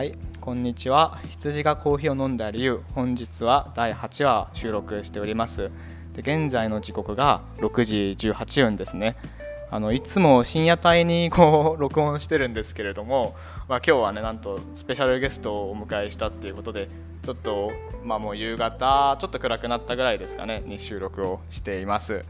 [0.00, 1.20] はい、こんにちは。
[1.28, 5.70] 羊がコーヒーを飲んだ理由、本日は第8話収録しております。
[6.14, 9.18] で現在の時刻が6時18分ですね。
[9.70, 13.36] あのいつも深夜帯にこう 録音してるんですけれども、
[13.68, 16.88] まあ、今日はねなんとスペシャルゲストをお迎えしたっていうことで
[17.22, 17.70] ちょっと
[18.02, 22.24] まあもう夕方ちょっと暗くなったぐらいですかねに収録をしています。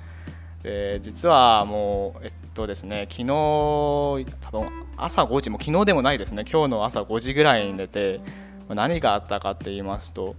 [0.63, 6.45] で実はもうえっとですね昨日多分朝5時も昨日でもないですね。
[6.51, 8.21] 今日の朝5時ぐらいに寝て
[8.69, 10.37] 何があったかって言いますと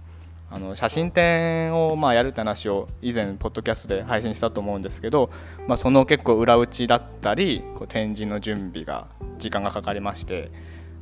[0.50, 5.30] あの写真展をまあやるって話を以前ポッドキャストで配信したと思うんですけど、
[5.66, 9.06] まあ、その結構裏打ちだったりこう展示の準備が
[9.38, 10.50] 時間がかかりまして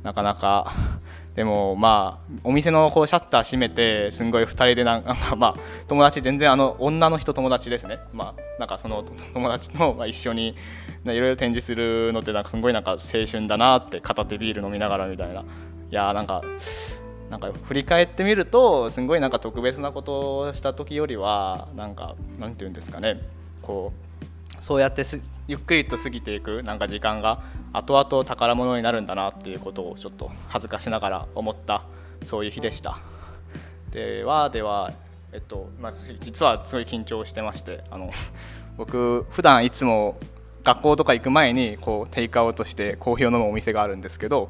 [0.03, 0.73] なかなか
[1.35, 5.55] でもまあお店のこうシャッター閉めてすんごい2人でなんかまあ
[5.87, 7.99] 友達全然あの女の人友達ですね。
[8.13, 9.03] まあなんかその
[9.33, 10.55] 友達と一緒に
[11.05, 15.41] いろいろ展示するのってなんかすごいなんか青春だなって片手ビール飲みながらみたいな。
[15.41, 15.45] い
[15.89, 16.41] やなんか
[17.29, 23.21] なんか振り返ってみるとすごいなんか特別なことをした時よりはなんかなんていうんですかね
[23.61, 31.83] こうそうやってすゆっくりと過ぎていくなんか時間が後々宝物になるんだなっていうことをちょっと恥ずかしながら思った
[32.25, 32.99] そういう日でした。
[33.91, 34.93] ではでは、
[35.33, 38.11] えっとまあ、実はすごい緊張してましてあの
[38.77, 40.17] 僕普段いつも
[40.63, 44.47] 学校とか行く前にこうテイクアウトしてコーヒーを飲むお店があるんですけど、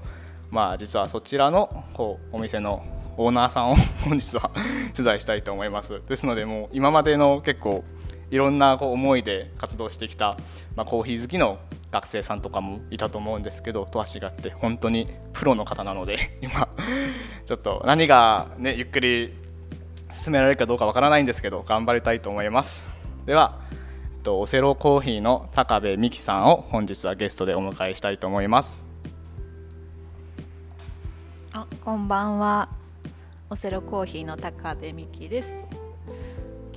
[0.52, 2.86] まあ、実はそちらのこうお店の
[3.17, 4.52] オーナーさんを 本日は
[4.93, 7.83] 取材したいと思いますですのでもう今までの結構
[8.31, 10.37] いろんなこう思いで活動してきた、
[10.75, 11.59] まあ、コーヒー好きの
[11.91, 16.69] 学生さんとかもいたと思うんですけどとは違って本当にプロの方なので 今
[17.45, 19.33] ちょっと何が、ね、ゆっくり
[20.11, 22.81] 進められるかどうかわからないんですけど頑張りたいと思います
[23.25, 23.75] では、え
[24.19, 28.91] っと、オセロコーヒーの高部美希さんを本日はゲストでお迎えしたいと思います
[31.53, 32.69] あ、こんばんは。
[33.49, 35.80] オセロコーヒーの高部美希です。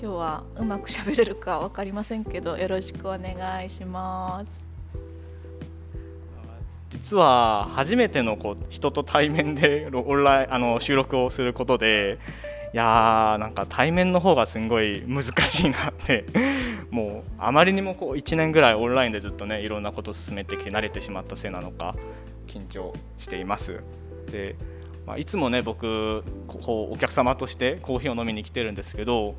[0.00, 4.64] 今日はうまく喋れるかわかりませんけど、よろしくお願いします。
[6.90, 12.18] 実は初めてのこう人と対面でオンラインあの収録をすることで
[12.72, 16.24] いやーなんか対面の方がすごい難しいなって
[16.90, 21.96] もうあまりにもこう1年ぐらいオンラインでずっとねいろんなことを進めてきて慣れてしまったせいなのか
[22.46, 23.80] 緊張しています
[24.30, 24.56] で、
[25.04, 29.34] まあ、いつもね僕こうお客様としてコーヒーを飲みに来てるんですけど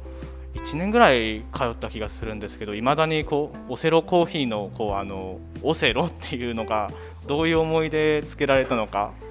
[0.55, 6.91] 1年ぐらい通った気がするんですけどいまだにこうオセロコーヒーのこうあのオセロっていうのが
[7.27, 9.13] どういう思いでつけられたのか。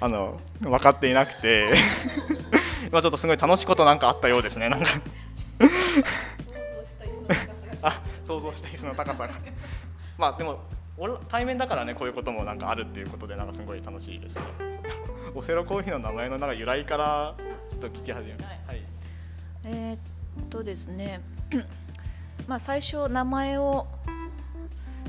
[0.00, 1.74] あの分かっていなくて。
[2.90, 4.86] 今ちょっとすごい楽しいことなんかあったようですねなんか。
[7.82, 9.30] あ想像した椅子 の高さが。
[10.18, 10.60] まあでも
[11.28, 14.42] 対面だからねこういうこともなんかあるっていうことでなんかすごい楽しいですね
[15.34, 17.34] オセロコーヒーの名前のなんか由来から
[17.70, 18.82] ちょっと聞き始めます、はい、
[19.64, 21.22] えーっとですね、
[22.46, 23.86] まあ最初名前を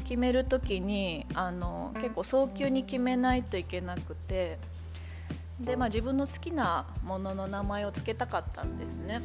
[0.05, 4.59] 決めるときにあの結構早急に決めないといけなくて、
[5.59, 9.21] でまあ自分の好きなものの名前を付けたかったんですね。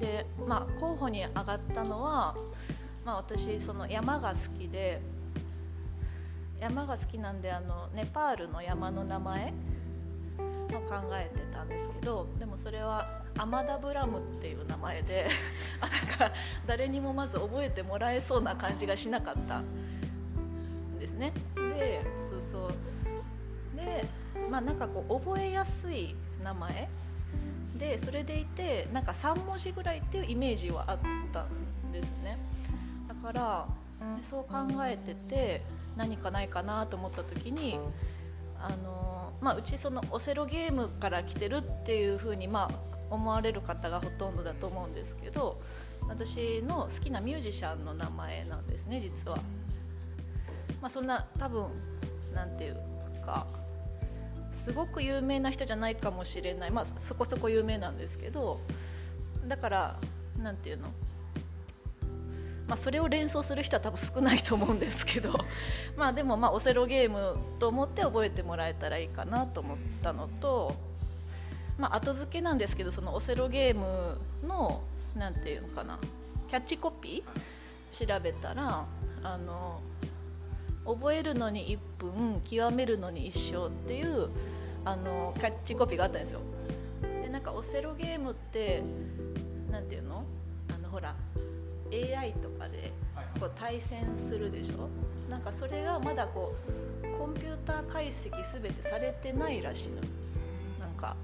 [0.00, 2.34] でまあ候補に上がったのは、
[3.04, 5.00] まあ私その山が好きで。
[6.62, 9.52] 山が好きなんであのネパールの山の名前
[10.38, 15.26] を考えてたんですけどでもそれはアマダブラムっていう名前で
[15.82, 16.32] なんか
[16.64, 19.64] 誰にもまず覚えてもらえそうな感じがしなかったん
[21.00, 21.32] ですね。
[21.56, 24.06] でそうそうで
[24.48, 26.14] まあなんかこう覚えやすい
[26.44, 26.88] 名前
[27.76, 30.98] でそれでいてなんか3文字ぐらいっていうイメージはあっ
[31.32, 32.38] たんですね。
[33.08, 33.66] だから
[34.20, 37.78] そう考えてて何かないかなと思った時に
[38.58, 45.60] あの、まあ、うちそのオセロゲームから来てるっていうふうに、まあ、思われる方がほとんどだと思うんですけど
[46.08, 49.38] 私の好きなミュージシャンの名前なんですね実は。
[50.80, 51.66] まあ、そんな多分
[52.34, 52.76] なんていう
[53.24, 53.46] か
[54.50, 58.60] すごく有名な人じゃないかもしれない、まあ、そこそこ有名なんですけど
[59.46, 60.00] だから
[60.38, 60.88] なんていうの
[62.66, 65.32] まあ、それを連想する人は多分少ないと思うんですけど
[65.96, 70.74] まあでもまあオセロゲームと思って覚えてもらえたらいいかなと思ったのと、
[71.78, 74.80] まあ、後付けなんですけどそのオセロゲームの
[75.16, 75.98] なんていうのかな
[76.48, 78.86] キャッチコピー調べたら
[79.22, 79.80] あの
[80.84, 84.28] 覚えるのに1分極めるのに一生っていう
[84.84, 86.40] あのキャッチコピーがあったんですよ。
[87.22, 88.82] でなんかオセロゲームって
[89.70, 90.24] なんていうの？
[90.74, 91.14] あのほら
[91.92, 92.92] AI とかで
[93.38, 94.88] こう対戦するでしょ？
[95.30, 96.54] なんかそれがまだこ
[97.02, 98.30] うコンピューター解析
[98.60, 99.96] 全てされてないらしいの。
[100.80, 101.16] なんか、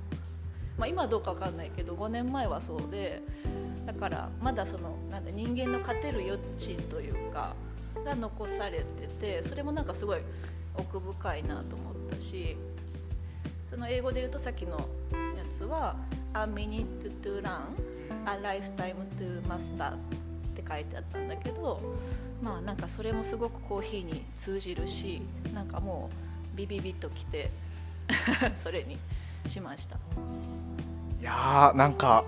[0.76, 3.22] まあ、今どうか分かんないけど5年前はそうで
[3.86, 7.54] だからまだそのなんだ人間の勝てる余地というか
[8.04, 8.84] が残されて
[9.20, 10.20] てそれもなんかすごい
[10.76, 12.56] 奥深いなと思ったし
[13.68, 15.96] その英語で言うとさっきのやつは
[16.34, 16.84] 「A minute
[17.22, 17.60] to learn
[18.26, 19.96] a lifetime to master」
[20.68, 21.80] 書いてあったんだけど
[22.42, 25.22] まあなんかそれもすごくコーヒーに通じるし
[25.54, 26.10] なんかも
[26.54, 27.50] うビビビッときて
[28.54, 28.98] それに
[29.46, 29.96] しました。
[31.20, 32.24] いやーなんか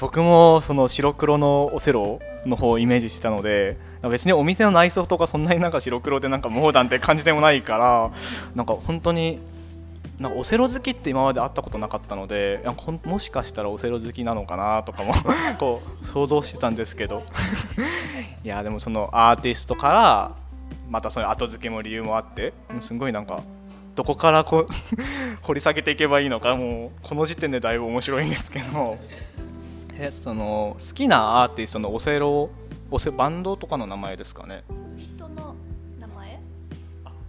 [0.00, 8.10] 僕もその白黒のオセロの方をイメージしてたので別にお店の内装とかそんなになんか白黒でなんかモーダンって感じでもないから
[8.54, 9.38] なんか本当に
[10.18, 12.64] なんかオセロ好きって今まで会ったことなかったので
[13.04, 15.12] もしかしたらオセロ好きなのかなとかも
[15.58, 17.22] こう想像してたんですけど。
[18.44, 20.32] いやでもそのアーティストから
[20.90, 23.42] またその後付けも理由もあってすごいなんか
[23.94, 24.66] どこからこう
[25.42, 28.98] 掘り下げていけばいいのかもうこの時点でだいぶ面白いんですけど。
[29.96, 32.50] えその好きなアーティストのオセロ
[32.90, 34.64] オセバンドとかの名前ですかね？
[34.98, 35.54] 人の
[36.00, 36.40] 名前？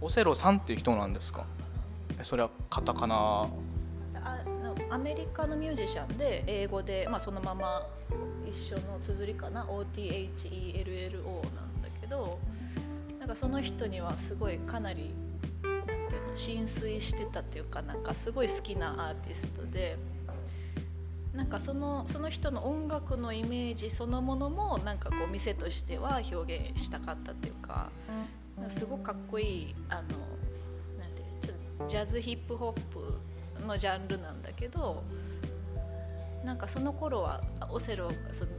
[0.00, 1.44] オセロさんっていう人なんですか？
[2.22, 3.48] それはカタカナ？
[4.14, 4.44] あ
[4.90, 7.86] アメリカのミュージシャンで英語で、まあ、そのまま
[8.48, 11.24] 一緒の綴りかな？OTHELLO
[11.54, 12.38] なんだけど
[13.18, 15.10] なんかその人にはすごいかなり
[15.62, 19.96] なんていうの浸水してたっていうかなんかすごい好きなアーティストで
[21.34, 27.90] なんかそのその人の音楽のイメージそのものもなんかこう店としては表現したかったっていうか
[28.68, 30.02] すごくかっこいいあの
[31.88, 33.18] ジャズヒップホップ
[33.66, 35.02] のジャンルなんだけど
[36.44, 38.50] なんかその頃はオセロその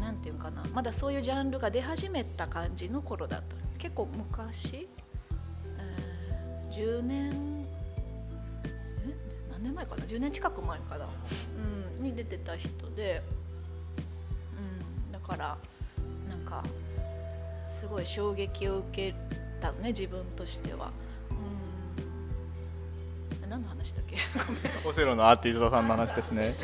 [0.00, 0.62] 何て言うかな。
[0.72, 3.56] まだそういうジャンルが出始めた感じの頃だった。
[3.78, 4.88] 結構昔、
[5.78, 7.66] えー、10年
[9.06, 9.14] え
[9.50, 11.06] 何年前かな？10年近く前かな、
[11.98, 13.22] うん、に出てた人で、
[15.06, 15.58] うん、だから
[16.28, 16.62] なんか
[17.80, 19.14] すごい衝撃を受け
[19.60, 20.90] たね自分としては。
[23.84, 24.16] 話だっけ？
[24.88, 26.54] オセロのアーティストさんの話ですね。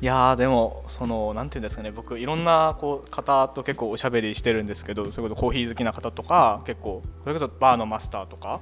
[0.00, 1.90] いやでもそのなんていうんですかね。
[1.90, 8.60] 僕いろんなこう方と結構おしゃべりしてるんですけどそれこそコーヒー好きな方とか結構それこそバーのマスターとか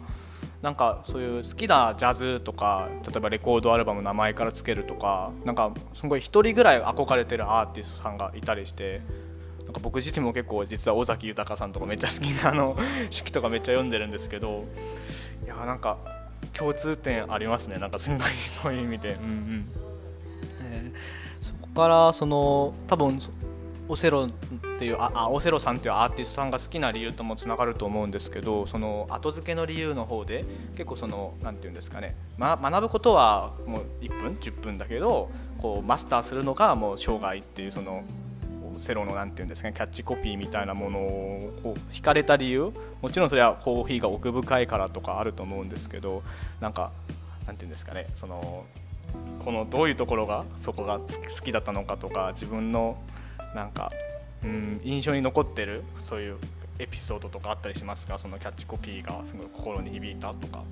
[0.60, 9.00] なんかそういう好きなジャズとか例えばレコードアルバムの名前からつけるとかなんかすごい1人ぐらい憧れてるアーティストさんがいたりして
[9.64, 12.76] なんか僕自身も結構実は尾崎豊さんとかめっちゃ好きなあの
[13.10, 14.64] 手記とかめっちゃ読んでるんですけど
[15.44, 15.98] いやなんか
[16.56, 17.78] 共通点ありますね。
[17.78, 18.18] なんかすごい
[18.62, 19.68] そういう意味で、うんうん。
[20.64, 23.20] えー、そこからその多分
[23.88, 24.30] オセロっ
[24.78, 30.44] ていうあオセロさんっていうアーティストさんが好きな理由ともつながると思うんですけどその後付けの理由の方で
[30.76, 38.04] 結構その何て言うんですかね、ま、学ぶことはもう1分10分だけどこうマスターするのがもう生涯っていうその
[38.82, 46.22] セロの何て言うんですかねキャッチコピーみたいなものをこう惹かれた理由もちろんそれはコーヒーが奥深いからとかあると思うんですけど
[46.60, 46.90] なんか
[47.46, 48.64] 何て言うんですかねその
[49.44, 51.08] このどういうところがそこが好
[51.42, 52.96] きだったのかとか自分の
[53.54, 53.92] なんか
[54.44, 56.36] うん印象に残ってるそういう
[56.78, 60.64] エピソードとかあったりしますかそのキャッチコピーがすごい心に響いたとか。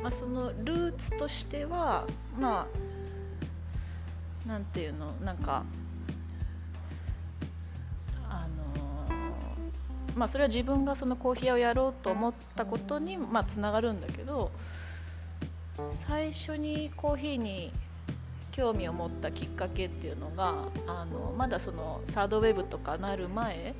[0.00, 2.06] まあ、そのルーツとしては
[2.38, 2.68] ま
[4.46, 5.64] あなんていうのなんか
[10.16, 14.50] まあ、それは自分がそのコーヒー屋をやろうと思ったことにまあつながるんだけど
[15.90, 17.72] 最初にコーヒーに
[18.50, 20.54] 興味を持ったきっかけっていうのが
[20.88, 23.74] あのまだそのサードウェブとかなる前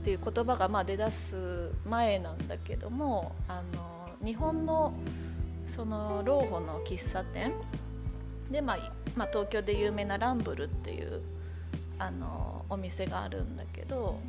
[0.00, 4.92] っていう言葉がまあ出だす前なんだけどもあの日本の
[5.66, 7.52] その老舗の喫茶店
[8.50, 11.22] で、まあ、まあ東京で有名なランブルっていう
[11.98, 14.20] あのお店があるんだけど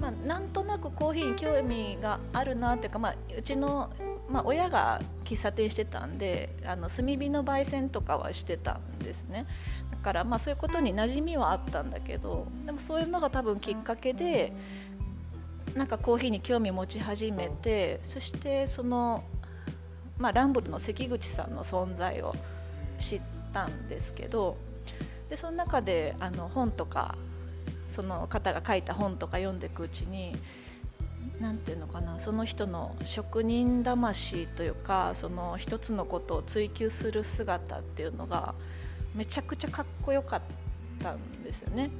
[0.00, 3.90] まあ、なんとなくコーヒーに興味があるなっていうか、まあ、うちの、
[4.30, 9.46] まあ、親が喫茶店してたんであの炭火の焙煎とかはしてたんですね。
[9.90, 14.54] だからまあそういうことに馴染みはあったんだけどでもそういうのが多分きっかけで
[15.74, 19.24] なんかコーヒーに興味持ち始めてそしてその、
[20.16, 22.34] まあ、ランブルの関口さんの存在を
[22.98, 24.56] 知ったんですけど
[25.28, 27.14] でその中であの本とか
[27.90, 30.36] その方が書いた本とか読んでいくうちに
[31.40, 38.54] 何て言うのかなその人の職人魂というかその一つのことを追求する姿っていうのが
[39.14, 40.42] めちゃくちゃかっこよかっ
[41.02, 41.90] たんですよね。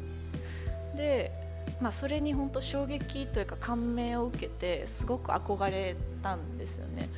[0.97, 1.32] で、
[1.80, 7.09] まあ、それに本当衝撃というか感銘を受けてすごく憧れたんですよね。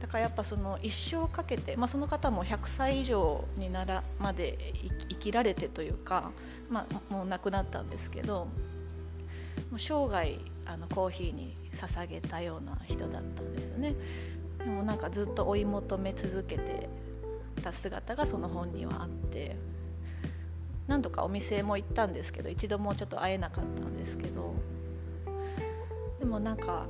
[0.00, 4.72] だからやっぱその一生かけて、まあ、その方も100歳以上にならまで
[5.10, 6.30] 生きられてというか、
[6.70, 8.46] まあ、もう亡くなったんですけど
[9.70, 13.94] もう生涯あのコーヒーに捧げたような人だったんですよね。
[14.58, 16.88] でもなんかずっと追い求め続けて
[17.62, 19.56] た姿がその本にはあって
[20.86, 24.54] 何度かお店も行ったんですけど一度もちょっと会えなかったんですけど
[26.18, 26.86] でもなんか、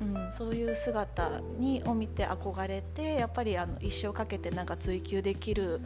[0.00, 5.80] うん、そういう姿にを見て憧れてやっぱりあの一生かけてなんか追求できる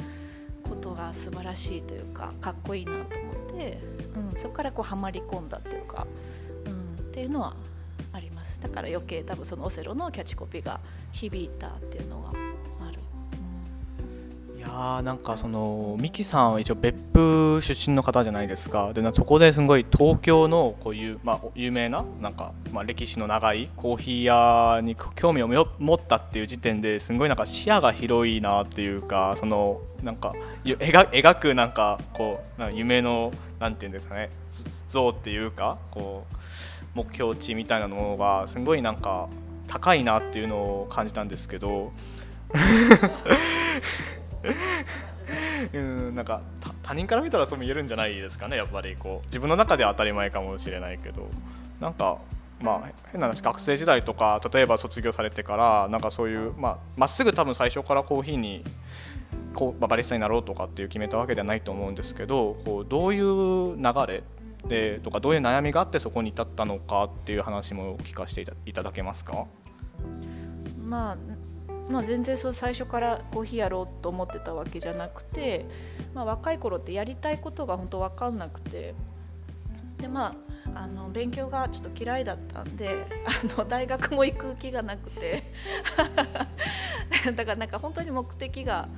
[0.62, 3.78] ことが素晴らしいというかかっこいいなと思って、
[4.33, 6.07] うん、そこからこうはまり込んだというか、
[6.66, 7.57] うん、っていうのは
[8.12, 8.61] あります。
[8.62, 10.81] だから余計多分そのオセロのキャッチコピーが
[11.12, 12.33] 響いたっていうのが
[14.62, 18.92] いやなんかそのミキさんは一応別府出身の方じゃないですか。
[18.92, 25.49] でそこですごい東京のこういう、まあ、有名ななんか、まあ、歴史の長いコーヒー屋に興味を
[25.81, 30.33] 持ったっていう時点ですごいなんか視野が広いなっていうかそのなんか
[30.64, 34.31] 描描くなんかこうなんか夢のなんていうんですかね
[34.88, 36.37] 像っていうかこう
[36.95, 39.28] 目標値みたいなのがすごいなんか
[39.66, 41.90] 高いなっていうのを感じたんですけど。
[45.73, 46.43] うんなんか
[46.83, 48.57] 他人から見たらそう見えるんじゃないですかね。
[48.57, 51.29] やっぱりこう自分の中では当たり前かもしれないけど。
[51.81, 52.19] なんか
[52.61, 58.65] まあ変な話学生時代とか例えば卒業されてからなんかそういうまあ、っすぐ多分最初からコーヒーに
[59.53, 64.23] こうバリスタになろうとかっていう決めたわけではないと思うんですけどこうどういう流れ
[64.69, 69.47] でとかどういう悩みがあってそこに至ったのかっていう話も聞かせていただけますか？
[70.79, 71.17] まあ
[71.89, 75.67] まあ、全然その最初からコーヒーやろうと思ってたわけじゃなくて、
[76.15, 78.95] まあ、若い頃ってやりたいことが本当分かんなくて
[79.99, 80.35] でま
[80.75, 85.43] ああの勉強がちょっと嫌いだったんであの大学も行く気がなくて
[87.35, 88.89] だからなんか本当に目的が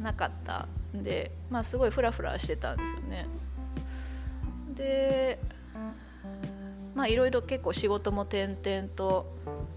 [0.00, 3.26] なかったんで、まあ、すごいフラフラしてたんですよね。
[4.74, 5.38] で
[6.94, 9.34] まあいろいろ結構仕事も転々と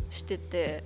[0.09, 0.83] してて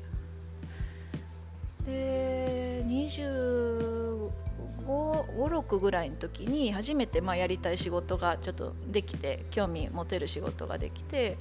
[1.86, 11.38] で2526ぐらいの時に初めてまあやりたい仕事がちょっとできて興味持てる仕事ができて、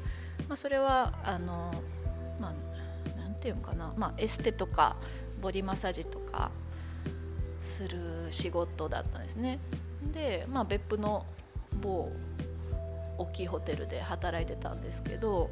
[0.49, 1.73] まあ、それはあの
[2.41, 2.55] まあ
[3.19, 4.97] なんていうのかな、まあ、エステとか
[5.41, 6.51] ボディマッサージとか
[7.61, 9.61] する仕事だったんですね。
[10.13, 11.25] で、まあ、別府の
[11.81, 12.11] 某
[13.19, 15.51] 大きいホテルで働いてたんですけど、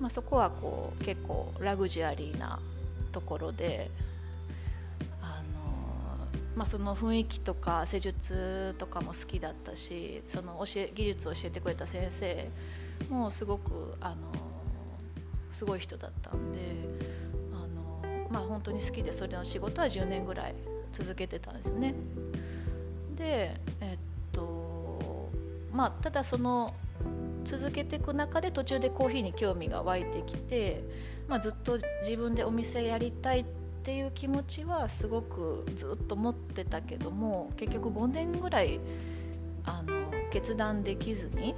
[0.00, 2.58] まあ、そこはこう結構ラグジュアリーな
[3.10, 3.90] ところで
[5.20, 6.26] あの、
[6.56, 12.48] まあ、その雰囲気とか施術とかも好きだったしその教え技術を教えてくれた先生
[13.08, 14.16] もすごくあの
[15.50, 16.58] すごい人だったんで
[17.52, 20.54] あの、まあ、本当に好きでそれの仕事は10年ぐらい
[20.92, 21.94] 続けてたんですね。
[23.16, 23.98] で、えっ
[24.32, 25.30] と
[25.72, 26.74] まあ、ただその
[27.44, 30.82] 続けていく中で途中でコーヒーに興味が湧いてきて
[31.30, 33.44] まあ、ずっと自分でお店やりたいっ
[33.84, 38.80] ていう気持ちはすごくずっと持ってたけども結局5年ぐらい
[39.64, 41.54] あの決断できずに、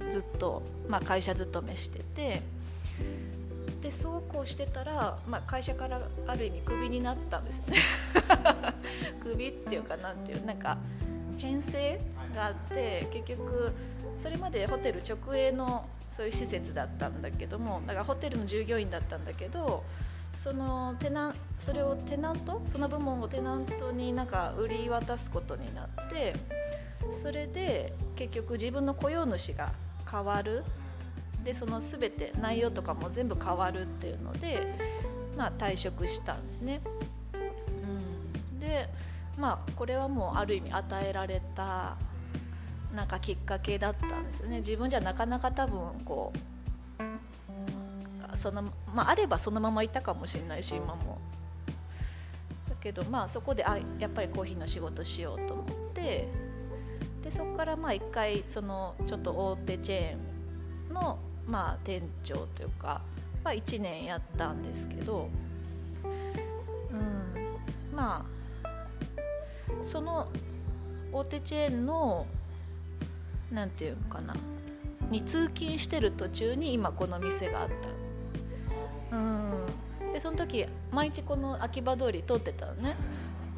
[0.00, 2.42] うん、ずっと、まあ、会社勤めしてて
[3.82, 7.76] でそうこうしてたら、まあ、会社からある意味クビになったんですよね。
[9.22, 10.78] クビっていうかなんていうなんか
[11.36, 12.00] 編成
[12.34, 13.72] があって結局
[14.18, 19.82] それまでホテル直営のそういう施設だったんだけどもだからホテルの従業員だったんだけど
[20.34, 26.34] そのテナンそれをテナントその部門をテナントになんか売り渡すことになって
[27.22, 29.72] それで結局自分の雇用主が
[30.10, 30.64] 変わる
[31.44, 34.66] でその全て内容とかも全部変わるっていうので、
[35.36, 36.80] まあ、退職したんですね。
[38.52, 38.88] うん、で
[39.36, 41.96] まあこれはもうある意味与えられた
[42.94, 44.58] なんかきっかけだったんですね。
[44.58, 46.44] 自分じゃなかなか多分こう
[48.38, 48.62] その、
[48.94, 51.18] まあ、あればそのままいたかもしれないし今も。
[52.68, 56.28] だけどまあそこであやっぱりコーヒーの仕事しようと思って
[57.22, 63.00] でそこからまあ一回そのちょっと大手チェーンのまあ店長というか、
[63.42, 65.28] まあ、1年やったんですけど、
[66.02, 68.24] うん、ま
[68.62, 68.68] あ
[69.82, 70.28] その
[71.12, 72.26] 大手チェーンの
[73.54, 74.34] 何て言うかな。
[75.10, 77.68] に通勤してる途中に今この店があっ
[79.10, 79.16] た。
[79.16, 80.12] うん。
[80.12, 82.96] でその時毎日この秋葉通り通ってたのね。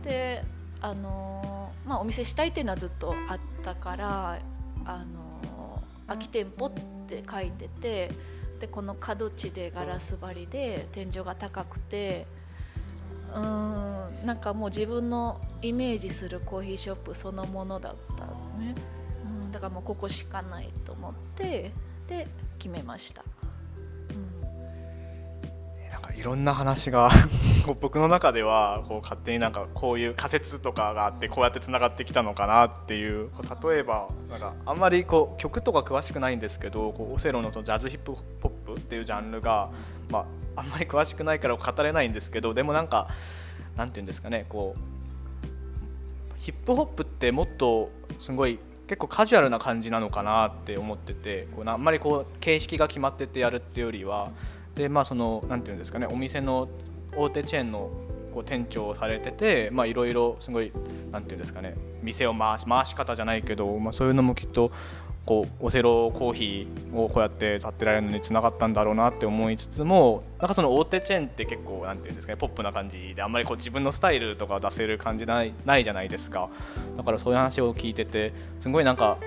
[0.02, 0.44] で
[0.80, 4.40] あのまあ、お店したいっていうのはずっとあったから
[4.84, 6.72] あの空き店舗っ
[7.08, 8.10] て書いてて
[8.60, 12.26] でこの角地でガラス張りで天井が高くて
[13.34, 18.74] うんなんかもう自分のイメージするコーヒーショップそのものだったのね、
[19.56, 21.72] だからもうここしかないと思って
[22.06, 23.24] で決めました。
[25.90, 27.10] なんかいろんな話が
[27.80, 33.30] 僕の中ではこう勝手になんかこういう仮説とかがあってこうやってつながってきたのかなっていう
[33.64, 39.70] 例えばなんかあんまりこう曲とか詳しくないんですけどこうオセロのジャズヒップホップっていうジャンルが、
[40.10, 43.08] まあ、あんまり詳しくないから語れないんですけどでもなんか
[43.74, 44.96] なんていうんですかねこう
[46.36, 54.30] ヒップホップってもっとすごい結構カジュアルな感じなのかなって思っててこうあんまりこう形式が決まっててやるっていうよりは
[54.74, 56.68] でまあそのなんていうんですかねお店の
[57.16, 57.90] 大手チェーンの
[58.32, 60.70] こう店長をされてていろいろすごい
[61.10, 64.70] なんていうんですかね店を回し回し方じゃないけど、まあ、そういうのもきっと
[65.26, 76.48] こうオセロコーヒーをこうやって立ってられるのにつながったんだろうなって思いつつもなんかその大手チェーンって結構なんていうんですかねポップな感じであんまりこう自分のスタイルとか出せる感じないないじゃないですか。
[76.96, 79.18] だからそういう話を聞いててすごいなんか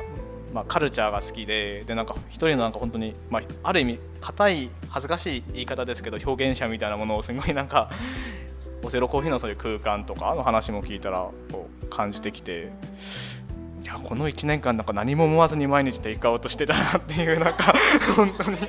[0.53, 7.91] まあ、カルチャーが好きででなんか一人のなんか本当に、まあ、ある意味硬い恥ずかしい言い方ですけど表現者みたいなものをすごいなんか
[8.83, 12.71] オセロコーヒーのそういう空間とかの話も聞いたらこう感じてきて。
[13.89, 17.73] やこの1年間なんか何も思わずに毎日テイクアウトしてたなっていうなんか
[18.15, 18.57] 本当に。
[18.57, 18.67] 伝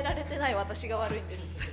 [0.00, 1.60] えられてない私が悪いんです。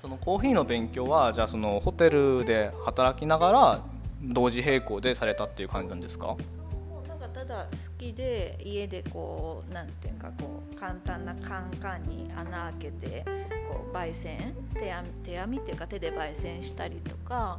[0.00, 3.80] そのコーヒーの勉強はじゃあそのホテルで働きながら
[4.22, 6.36] 同時並行でされたっていう感じなんですか？
[7.34, 13.24] ただ好きで家でこうなんていうかこう簡単なカンカンに穴開けて
[13.68, 17.58] こう焙煎手編み手編みっていうか手で焙煎したりとか、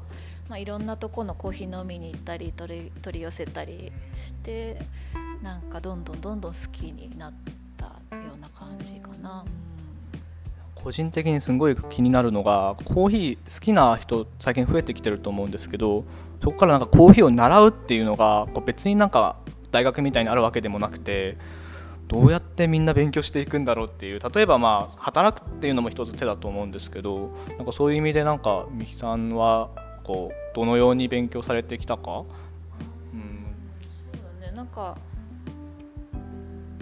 [0.53, 4.77] まあ、いろんなとこのコーヒー飲みに行ったり取り取り寄せたりして
[5.41, 7.33] なんかどんどんどんどん好きになっ
[7.75, 9.43] たような感じかな。
[10.75, 16.05] 個人的にすごい気になるのがコーヒー好きな人最近増えてきてると思うんですけど
[16.43, 19.37] そこからなんかコーヒーを習うっていうのが別になんか
[19.71, 21.35] 大学みたいにあるわけでもなくて
[22.07, 29.71] どうやってみんな勉強していくんだろうっていう例えばまあ働くっていうのも一つ手だと思うんですけどなんかそういう意味でなんか三木さんは
[30.03, 32.25] こうどのように勉強されてきたか、
[33.13, 33.55] うん、
[33.87, 34.97] そうだねなんか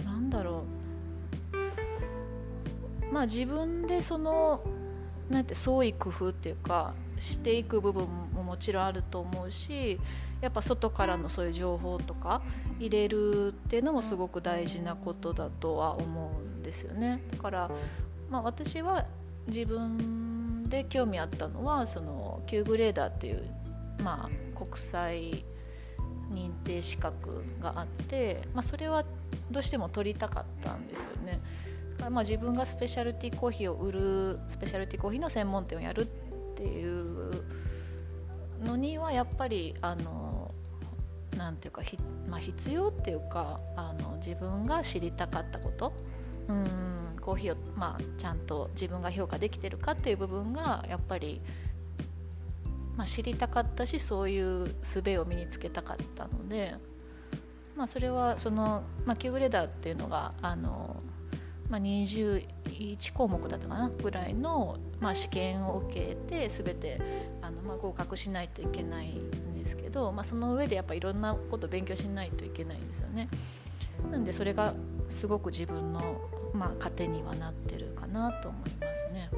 [0.04, 0.64] なんだろ
[3.10, 3.12] う。
[3.12, 4.62] まあ自分でその
[5.28, 9.98] なんて創意工夫っていうかしていく部分ももちろんあると思うし
[10.40, 12.42] やっぱ外からのそういう情報とか
[12.78, 17.22] 入れるっていうのもすごく大事なことだとは思うんですよね。
[17.30, 17.70] だから、
[18.28, 19.06] まあ、私は
[19.46, 23.48] 自分で興味あったのはその Q グレーダーっていう、
[24.02, 25.44] まあ、国際
[26.30, 29.04] 認定資格があって、まあ、それは
[29.50, 31.40] どうしても取りたかったんですよね。
[32.10, 36.06] まあ、自分がスペシャルティーコーヒーを売るスペシャルティーコーヒーの専門店をやるっ
[36.56, 37.44] ていう
[38.64, 40.52] のにはやっぱりあの
[41.36, 45.92] なんていうかひまあ、必要っていうかあの自分が知りたかったこと
[46.48, 51.40] うんコーヒーを、まあ、ちゃんと自分が評価できてるかっていう部分がやっぱり、
[52.96, 56.74] まあ、知りたかったしそういう術を身につけたかったので、
[57.76, 61.02] まあ、それはその、まあ、キグレダーっていうのがあの
[61.72, 67.00] まあ、21項目だったかなぐらいの、まあ、試験を受けて全て
[67.40, 73.30] あの、まあ、合格しないといけないんですけど、まあ、その上でやっぱいろんなことを勉強しないといけないんですよね。
[74.10, 74.74] なんでそれが
[75.08, 76.20] すごく自分の、
[76.52, 79.30] まあ、糧にはなってるかなと思いますね。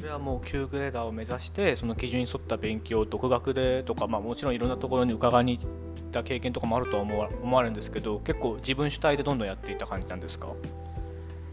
[0.00, 5.66] これはもう9グレーダーを目指してその基準に沿った勉強を独学でとか、まあ、もちろんいろんなところに伺いに行
[6.06, 10.48] った経験とかもあるとは思われるんですけど結構自分主体でどんどんやっていた感じなんですか？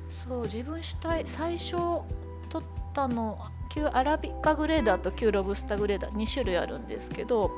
[0.10, 1.72] そう自分主体最初
[2.50, 3.38] 取ったの
[3.70, 7.52] 旧アラビッカグレーダーと旧ロブスターグレーダー2種類あるんですけど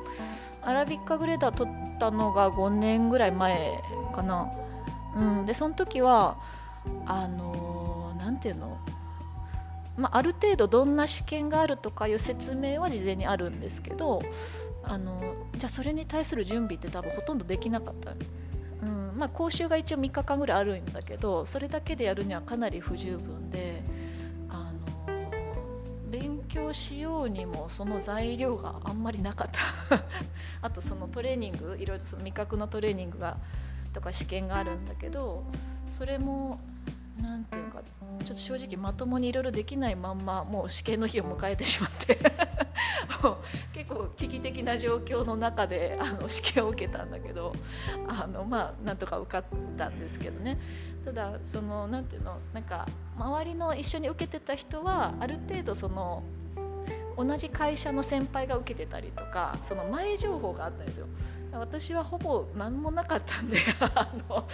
[0.60, 3.80] アラビッカグレーダー取ったのが5年ぐらい前
[4.12, 4.50] かな、
[5.14, 6.36] うん、でその時は
[7.06, 8.76] あの何て言うの？
[10.00, 14.22] まあ、ある程度どんな試験があるとかいう説明は事前にあるんですけど
[14.82, 15.20] あの
[15.56, 18.12] じゃあそれに対する準備って多分ほとんどできなかった。
[18.82, 23.82] うんまあ、講習が一応3日間ぐらいあるんだけどそれだけでやるにはかなり不十分で
[24.48, 24.72] あ
[25.06, 30.02] の勉強しようにもその材料があんまりなかった。
[30.62, 33.36] あとそのトレーニングいろいろその味覚のトレーニングが
[33.92, 35.44] とか試験があるんだけど
[35.86, 36.58] それも
[37.22, 37.82] 何て言うか
[38.22, 42.18] ちょっと正直まともにいろいろできないまんまもう試験の日を迎えてしまって
[43.72, 47.52] 結構危機的な状況の中であの試験を受けたんだけど
[48.08, 49.44] あのまあなんとか受かっ
[49.76, 50.58] たんですけどね。
[51.04, 56.22] ただそのなんていうのなんか周りの一緒に受けてた人はある程度その
[57.16, 61.06] 同じ会社の先輩が受けてたりとかその前情報があったんですよ。
[61.52, 64.46] 私はほぼ何もなかったんで あの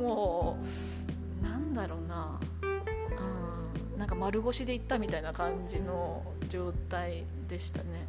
[0.00, 8.06] もうなんだろうな、うん、なんか丸腰で行ったみたいな感じの状態でしたね。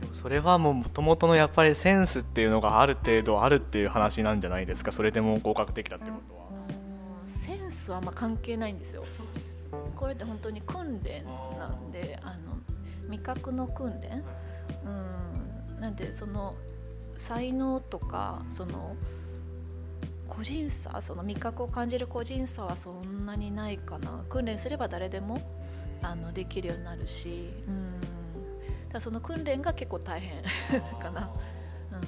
[0.00, 6.42] でもそれはもともとのやっぱりセンスっていうのがある程度あるっていう話なんじゃないですかそれでも合格できたってことは。
[7.26, 9.04] センスはあんま関係ないんですよ。
[9.96, 11.24] これって本当に訓練
[11.58, 12.58] なんであの
[13.08, 14.22] 味覚の訓練、
[14.84, 16.54] うん、なんでその
[17.16, 18.96] 才能とかその
[20.34, 24.24] 個人差その味覚を感じる個人差はそんなにないかな。
[24.30, 25.42] 訓練すれば誰でも
[26.00, 28.00] あのできるようになるし、うん、
[28.90, 30.42] だその訓練が結構大変
[31.00, 31.30] かな、
[31.92, 32.00] うん、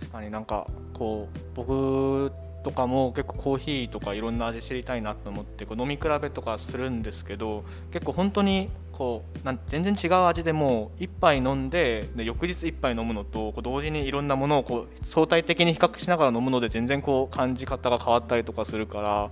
[0.00, 2.32] 確かになんかこう僕
[2.64, 19.30] とかも結構コーヒーとかいろんな味知りたいなと思ってこう飲み比べとかするんですけど結構本当にこうなん全然違う味でも1杯飲んでで翌日1杯飲むのとこう同時にいろんなものをこう相対的に比較しながら飲むので全然こう感じ方が変わったりとかするから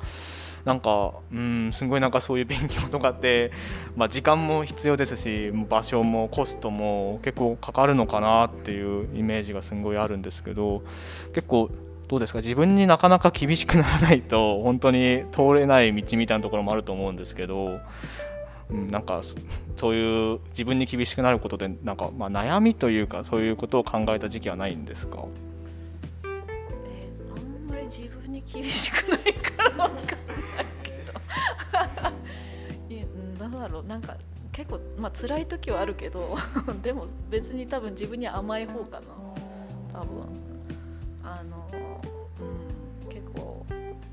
[0.65, 3.51] なんかうんすごいなんかそういう勉強とかって、
[3.97, 10.85] まあ、時間も必要ですし場所もコストも結構かかるのかなっていうイメージがすごいあるんですけど
[11.35, 11.71] 結構
[12.07, 12.39] どうですか？
[12.39, 17.81] 自分になかなか厳しくならないと本当に通れない道みたいなところもあると思うんですけど
[18.71, 19.23] なんか
[19.77, 25.25] そういう自分に厳しくなることでなんかまあ悩みというかそういうことを考えた時期はないんですか、
[26.25, 30.07] えー、あんまり自分に厳しくないから分かんない
[30.83, 30.91] け
[33.41, 33.49] ど。
[33.51, 33.85] どうだろう。
[33.85, 34.17] なんか
[34.53, 36.35] 結構まあ辛い時はあるけど
[36.83, 39.07] でも別に多分自分に甘い方かな。
[39.93, 40.07] 多分。
[41.23, 41.69] あの、
[42.41, 43.67] うん、結構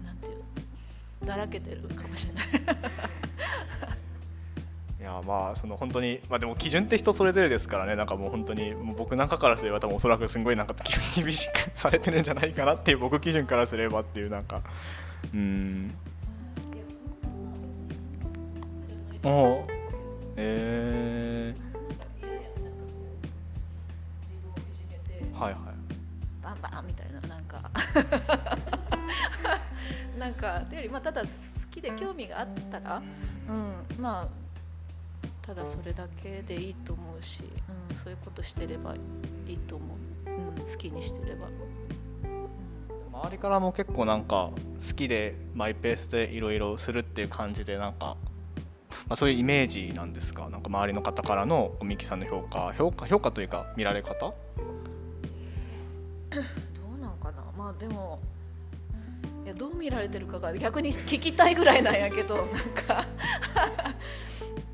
[0.04, 2.46] なんていうだらけてるかもしれない。
[5.04, 7.98] いやまあその本当にまあでも基準って人それぞれですからね。
[7.98, 10.74] なんかもう本当にもう僕なんかからすれば多分おそらくすごいなんか
[11.14, 14.62] 厳しくされてるんじゃないかなっていう僕基準からすればっていうなんか。
[15.34, 15.94] うん。
[19.26, 19.68] お
[20.38, 25.62] えー、はいはい。
[26.42, 27.70] バンバンみたいななんか。
[30.18, 31.28] なんかというよりまあただ好
[31.70, 33.02] きで興味があったら
[33.50, 34.02] うん。
[34.02, 34.43] まあ
[35.46, 37.44] ただそれだけでいいと思うし、
[37.90, 38.96] うん、そういうことしてれば
[39.46, 39.86] いいと思
[40.26, 41.50] う、うん、好きにしてれば、う
[42.28, 48.16] ん、周りからも結構なんか好きでマイペースでいろいろするっていう感じでなんか、
[49.08, 50.50] まあ、そういうイメージなんですか？
[50.50, 54.16] なんか周りの方からのミキさんの評価評価評価というか見られ方？
[54.32, 54.36] ど
[56.98, 57.44] うなんかな？
[57.58, 58.20] まあでも
[59.44, 62.46] いやどう見られてるかが逆に聞きたいぐらいなんやけどなん
[62.88, 63.06] か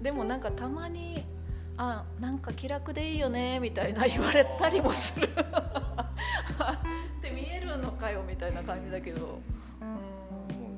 [0.01, 1.25] でもなんかたまに
[1.77, 9.39] 「あなんか気楽でいいよね」みたいな言われたりもするって見えるのかよみたいな感じだけど。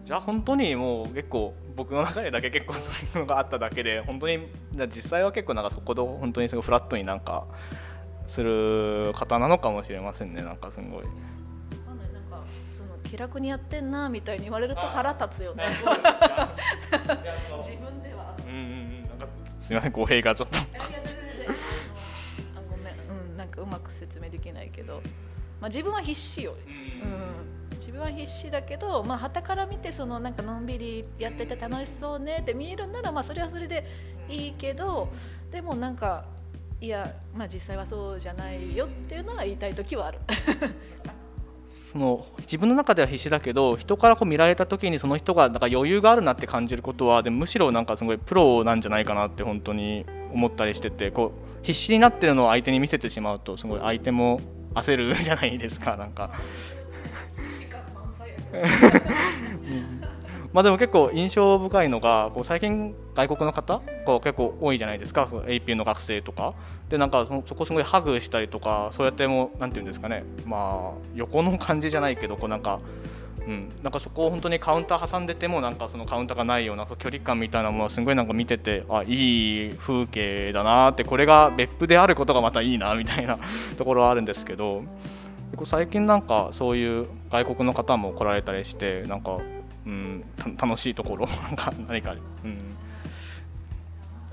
[0.04, 4.48] じゃあ本当にもう結構僕の中でだけ結構そういうのがあっただけで本当に
[4.88, 7.46] 実際は結構なんかそこで本当にすごいフラットになんか
[8.28, 10.88] する方なのかもしれませんねなんかすごい。
[10.88, 11.04] なん
[12.30, 15.66] かその気楽にやってんなみたいに言われると腹立つよね。
[17.62, 18.31] 自分では。
[19.62, 20.58] すみません語弊がちょっと。
[20.60, 20.62] あ
[22.70, 25.02] ごめん、うん、なんかうまく説明できないけど、
[25.62, 26.56] まあ、自分は必死よ、
[27.72, 33.86] うん、自分は必死だけどまあ旗から見てそのなんかのんびりやってて楽しそうねって見えるんならまあそれはそれで
[34.28, 35.10] いいけど
[35.52, 36.26] でもなんか
[36.80, 40.20] いやまあ実際はそうじゃないよっていうのは言いたい時はある
[41.72, 51.32] その自分の中では必死だけど人からこう見られた時にその人がなんか余裕があるなって感じることはでむしろなんかすごいプロなんじゃないかなって本当に思ったりしててこ
[51.62, 54.42] う必死になってるのを相手に見せてしまうとすごい相手も
[54.74, 56.32] 焦るじゃないですかなんか。
[60.54, 66.54] まあでも結構印象深いのがこう最近外国の方こう結構多いじゃないですか AP の学生とか。
[66.90, 70.24] でなんかそこすごいハグしたりとかそうやってもなんていうんですかね。
[70.46, 72.80] まあ横の感じじゃないけどこうなんか
[73.48, 83.40] うん、なんかそこを本当にカウンター挟んでてもなんかそのカウンターがないような距離感みたいなものはすごいなんか見ててあいい風景だなってこれが別府であることがまたいいなみたいな
[83.78, 84.84] ところはあるんですけど。
[85.66, 89.40] 最近なんかそういう外国の方も来られたりしてなんか
[89.86, 90.24] うん、
[90.58, 92.14] 楽しいところ が何か、
[92.44, 92.58] うん、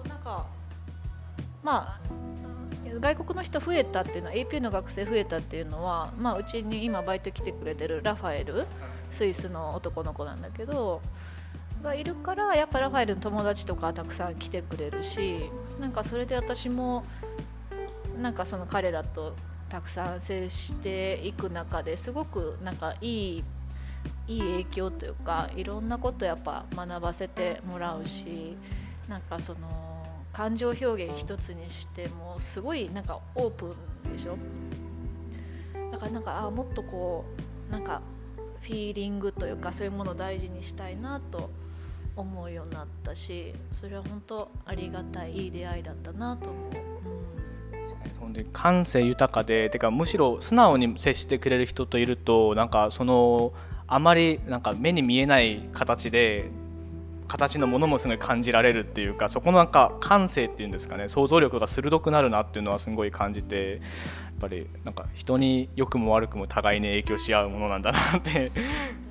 [0.08, 0.46] なんか
[1.62, 2.00] まあ
[3.00, 8.66] 外国の人増えたっていうのは APU の学生増えたっていうのは、まあ、うちに今バイト来てくれてるラファエル
[9.10, 11.00] スイスの男の子なんだけど
[11.82, 17.04] がいるからやっぱラファエルの友達とかたくさん来てくれるしなんかそれで私も
[18.20, 19.36] なんかその彼らと
[19.68, 23.44] たくさん接していく中ですごくなんかいい
[24.28, 28.56] いい影響というかいろんなことやっぱ学ばせてもらうし
[29.08, 29.58] なんかその
[30.32, 33.74] 感情表現一つにしてもすごいなんかオープ
[34.06, 34.36] ンでしょ？
[35.90, 37.24] だからなんかあもっとこ
[37.68, 38.02] うなんか
[38.60, 41.50] フィーリングというかそういうものを大事にしたいなと
[42.14, 46.72] 思うようになったしそれは本当ありがたいいい出会いだったなと思う。
[48.32, 53.54] で感性豊かでてかむしろ素直に接してくれる人といるとなんかその
[53.88, 56.50] あまりなんか目に見えない形で
[57.26, 63.80] 形のものもすごい感じられるっていうかそこのなんか感性っていうんですかね想像力が鋭くなるなっていうのはすごい感じてやっ
[64.40, 68.50] ぱりなんか人に良くも悪くも互いに影響し合うものなんだなって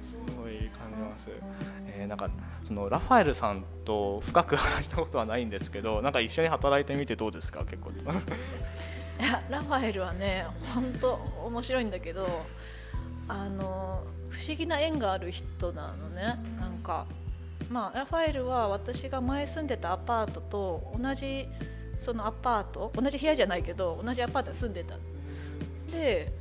[0.02, 1.30] すごい感じます。
[1.88, 2.30] えー、なんか
[2.68, 7.92] そのラファエルさんと深く話したことはないんですけどなんか一緒に働いてみてどうですか結構
[9.20, 11.14] いやラファエルはね本当
[11.46, 12.46] 面白いんだけど
[13.28, 16.40] あの不思議な縁がある人なのね。
[16.60, 17.06] なんか
[17.70, 21.48] まあラファエルは私が前住んでたアパートと同じ
[22.00, 24.96] そのアパート同じ部屋じゃないけど同じアパートに住んでた。
[25.92, 26.32] で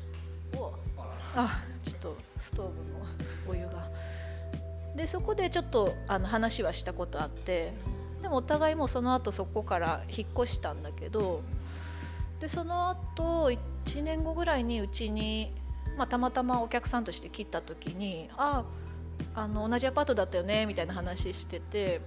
[1.35, 3.07] あちょっとストーブの
[3.49, 3.91] お湯が。
[4.95, 7.75] でそこでちょっとあの話はしたことあって
[8.23, 11.43] でもお互いもその後そこから引っ越したんだけど
[12.41, 15.55] でその後1年後ぐらいにうちに、
[15.97, 18.65] まあ、たまたまお客さんとして来た時に「あ
[19.35, 22.01] あの同じアパートだったよね」みたいな話してて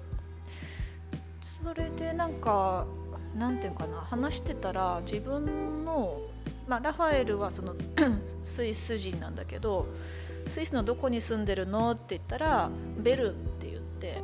[1.41, 2.85] それでなんか
[3.35, 6.21] なんていうかな話してたら自分の、
[6.67, 7.75] まあ、ラファエルはその
[8.43, 9.87] スイス人なんだけど
[10.47, 11.91] スイスのどこに住んでるの？
[11.91, 14.21] って言ったらベルンって言って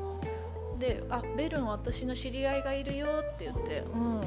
[0.80, 4.22] であベルン私の知り合いがいるよって言ってうん。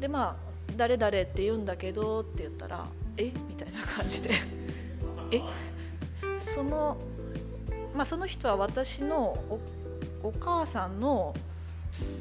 [0.00, 0.36] でまあ
[0.76, 2.86] 誰々って言うんだけどって言ったら
[3.16, 3.24] え？
[3.24, 4.30] みたいな感じで。
[5.30, 5.42] え
[6.38, 6.96] その
[7.94, 9.38] まあその人は私の
[10.22, 11.34] お母さんの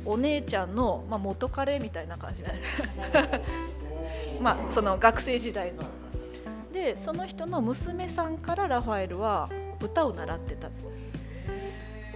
[0.06, 2.50] お姉ちゃんの、まあ、元彼みたいな感じで
[4.42, 5.84] まあその学生時代の。
[6.74, 9.50] でその人の娘さんからラファエルは
[9.82, 10.70] 歌を習ってた。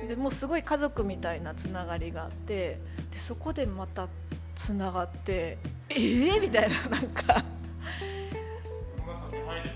[0.08, 2.80] でもうすごい家族みたいなつながりがあって。
[3.12, 4.08] でそこでまた
[4.56, 5.58] つながって
[5.90, 7.44] えー、みたいななんか。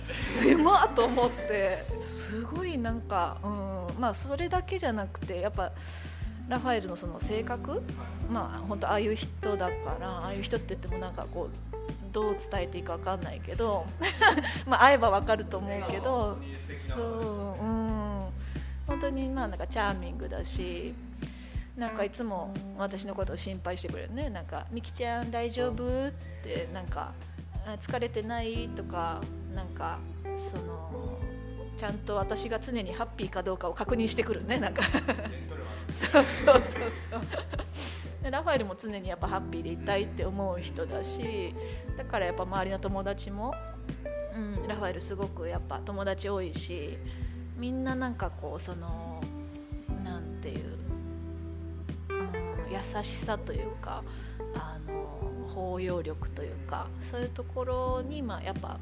[0.04, 5.72] 狭っと思ってすごいなんか、うん、まあそれだけじゃなくてやっぱ
[6.48, 7.82] ラファエルのその性格
[8.30, 13.86] まあ本当ああいう人だからああいう人って言ってもなんかこうどう伝えていいか分かんないけど
[14.66, 16.38] まあ会えば分かると思うけど
[16.88, 18.06] そううん。
[18.88, 20.94] 本当にまあなんかチャーミングだし
[21.76, 24.30] なんかいつも私のことを心配してくれるね。
[24.30, 26.12] なんか「みきちゃん大丈夫?」っ
[26.44, 27.12] てなんか
[27.82, 29.22] 「疲れてない?」とか
[29.56, 30.00] なんか
[30.52, 31.18] その
[31.78, 34.84] ちゃんと私が常にハッピーかどうかを確認してくるねなんか。
[35.90, 38.32] そうそうそうそう。
[38.32, 41.54] ラファエルも常にやっぱハッピーでいたいって思う人だし
[41.98, 43.54] だからやっぱ周りの友達も、
[44.36, 46.98] うん、ラファエルすごくやっぱ友達多いし
[47.58, 49.22] みんななんかこうその
[50.04, 50.78] なんていう、
[52.10, 54.04] うん、優しさというか
[54.56, 58.80] あの包容力というかそういうところにまあやっぱ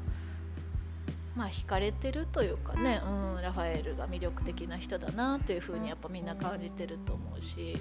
[1.34, 7.76] まあ惹かれてるというかね、うん、ラファエルが魅力的な人だなというふうにやっぱみんな感じてると思うし、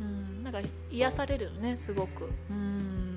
[0.00, 2.30] うん、なんか癒されるねすごく。
[2.50, 3.10] うん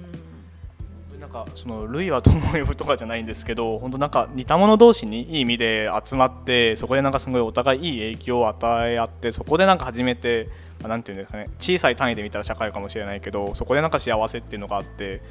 [1.23, 10.49] なんかその類は友を呼ぶとかじゃないんですけど本当なんか似た者同士にいい意味で集まってそこでなんかすごいお互いいい影響を与え合ってそこでなんか初めて
[10.81, 15.21] 何て言うんですかね小さい単位で見たら社会かもしれないけどそこでなんか幸せっていうのがあって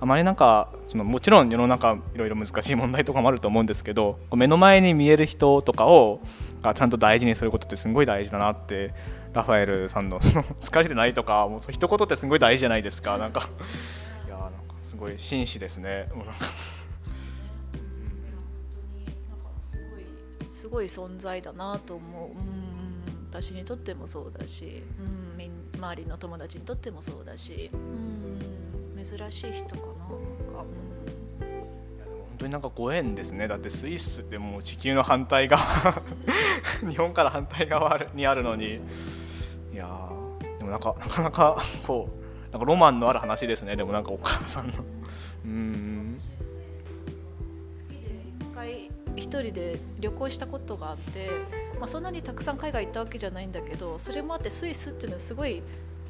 [0.00, 6.20] あまりなんかそのもちろん世の中いろいろ難しい問題とかもあると思うんですけど目の前に見える人とかを
[6.74, 8.94] ちゃんと大事にすることってすごい大事だなって
[9.34, 13.18] ラファエルさんの疲れてないとかもう一言ってすごい大事じゃないですか。
[13.18, 13.48] なんか
[14.26, 16.08] いやなんかすごい紳士ですね。
[20.50, 28.49] すごい存在だなと思う、うん、私にとってもそうだし、うん、周りの友達にとってもそうだし、うん
[29.04, 30.64] 珍しい人かななんか、
[31.44, 33.48] いやでも本当になんかご縁ですね。
[33.48, 35.62] だってスイスってもう地球の反対側
[36.88, 38.80] 日本から反対側にあるのに。
[39.72, 40.10] いや
[40.58, 42.08] でもなんかなかなかこ
[42.48, 43.76] うなんかロマンのある話ですね。
[43.76, 44.72] でもなんかお母さんの。
[45.44, 46.16] うん。
[48.40, 51.30] 一回一人で旅行したことがあって、
[51.78, 55.62] まあ、そんなにたくさん海外行ったわけじゃないんだけどそれもあってスイスっていうのはすごい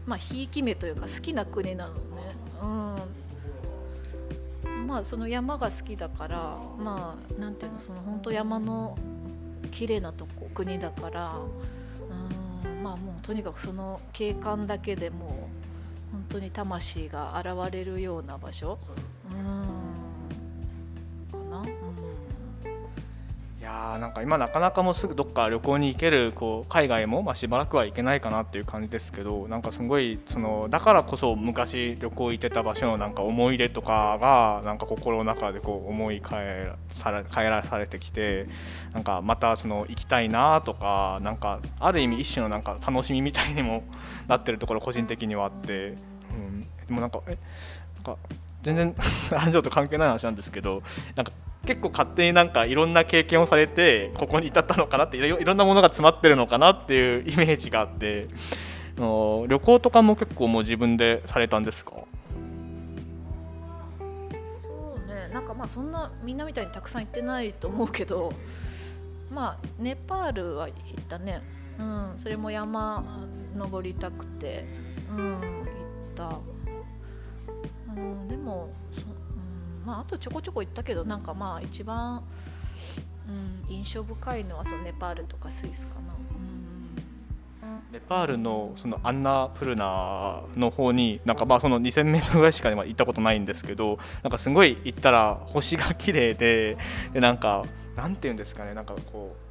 [0.07, 2.00] まあ、ひいき目というか好きな国なのね。
[2.62, 2.66] う
[4.68, 4.87] ん。
[4.87, 8.99] まあその山が好きだからまあなんていうのその本当山の
[9.70, 11.37] 綺麗なとこ国だから
[12.64, 12.83] うん。
[12.83, 15.31] まあもうとにかくその景観だけでもう
[16.12, 18.79] 本当に魂が現れるような場所。
[19.31, 19.80] うん。
[23.92, 38.46] やなんか今なかなかもうすぐどっか旅行に行けるこう海外もましばらくは行けないかなっていう感じですけどなんかすごいそのだからこそ昔旅行行ってた場所のなんか思い出とかがなんか心の中でこう思い返され返らされてきて
[38.92, 43.83] なんかまたその行きたいなとかなんかある意味一種のなんか楽しみみたいにも
[44.29, 45.94] なってるところ個人的にはあって、
[46.31, 47.38] うん、でもなんかえ
[47.96, 48.16] なんか
[48.62, 48.94] 全然
[49.37, 50.83] アンジョと関係ない話なんですけど
[51.14, 51.33] なんか
[51.66, 58.29] 結構勝手になんかいろんな経験をされてここに至ったのかなっていろんなものが詰まってるのかなっていうイメージがあって
[58.96, 61.92] 旅行とかも結構もう自分でされたんですか？
[61.92, 62.07] そ
[64.96, 65.29] うね。
[65.33, 68.33] なんかまあそんなみんなみたいにたくさん行ってないと思うけど
[69.31, 71.42] まあネパールは行ったね、
[71.79, 73.05] うん、それも山
[73.57, 74.64] 登りたくて、
[75.11, 76.38] うん、行った。
[77.96, 78.70] うん、でも
[79.85, 82.23] まあ、あとちょこちょこ行ったけどなんかまあ一番、
[83.29, 86.21] うん、印象深いのはそのネパールとかスイスかな。
[87.93, 96.77] ネパールのそのアンナプルナの方になんかまあその 2000m ぐらいしか行ったことないんですけどなんかすごい行ったら星が綺麗で
[97.12, 97.64] でなんか
[97.97, 99.50] なんていうんですかねなんかこう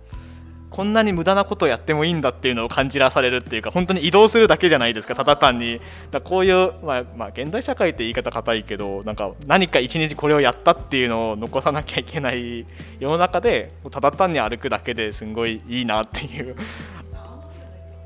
[0.69, 5.81] こんなに無駄なことをやってもいいんだっていうのを感じらされるっていうか本当に移動するだけじゃないですかただ単に。
[6.11, 12.67] だこういう、まあ、まあ現代社会って言い方硬いけどなんか何か一日これをやったっていうのを残さなきゃいけない
[12.99, 16.55] 世の中でただ単に歩くだけですんごいいいなっていう。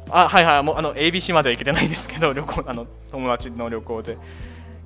[0.09, 0.63] あはいはい。
[0.63, 4.17] もうあの ABC までは行けてないんですけど旅行あの友達の旅行で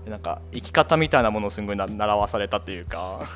[0.08, 3.28] なんか生き方みたいなものをすんごい習わされたっていうか。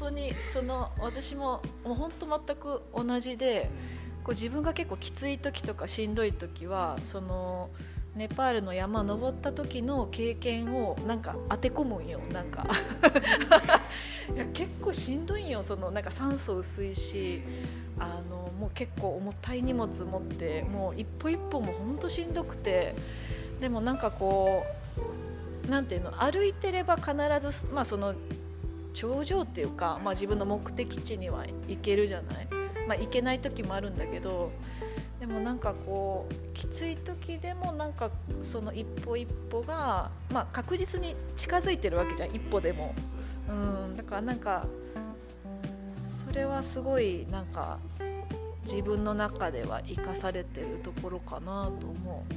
[0.00, 3.70] 当にその私ももう本当全く同じで
[4.24, 7.70] こう自分が結構きつい時とかしんどい時はその
[8.16, 12.18] ネパールの山登った時の経験をなんか当て込むんよ。
[12.32, 12.66] なんか。
[14.34, 15.62] いや結構しんどいんよ。
[15.62, 17.42] そのなんか酸素薄いし
[17.98, 22.94] あのもう結構重たい荷物持ってもう一歩一歩も本当しんどくて
[23.60, 24.64] でもなんかこ
[25.66, 28.14] うなんていうの歩いてれば必ず、まあ、その
[28.92, 32.48] 頂上っていうか、まあ、自分の目的地には行けるじゃない、
[32.88, 34.50] まあ、行けない時もあるんだけど
[35.20, 42.94] でもなんかこうきつい時でもなんかその一歩一歩が、まあ、確実に近づいてるわけじゃん一歩でも。
[43.48, 44.64] うんだからなんか
[46.04, 47.78] それはすごいなんか
[48.64, 52.34] 自分の中では生かされてるところかなと思う。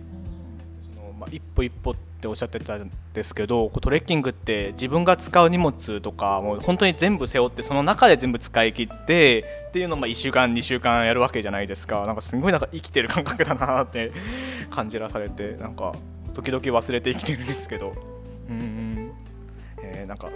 [1.20, 12.06] まあ、一歩一歩っておっしゃってたんですけどトレッキングって自分が使う荷物とかもう本当に全部背負ってその中で全部使い切ってっていうのをまあ1週間2週間やるわけじゃないですか。
[12.06, 14.12] なんかすごいなんか生きてる感覚だなって
[14.70, 15.96] 感じらされてなんか
[16.34, 17.94] 時々忘れて生きてるんですけど。
[18.50, 19.12] うん、
[19.82, 20.30] えー、なんか